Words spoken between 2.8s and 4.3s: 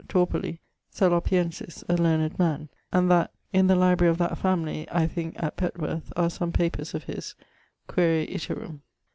and that in the library of